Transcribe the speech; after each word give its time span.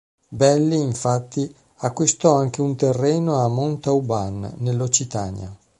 Belly, 0.29 0.81
infatti, 0.81 1.53
acquistò 1.81 2.33
anche 2.35 2.63
un 2.63 2.75
terreno 2.75 3.35
a 3.35 3.47
Montauban, 3.49 4.55
nell'Occitania. 4.57 5.55